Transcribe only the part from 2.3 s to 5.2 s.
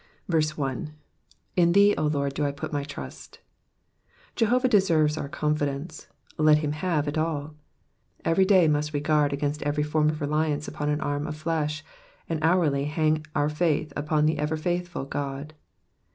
do I pvt my trust.'" Jehovah deserves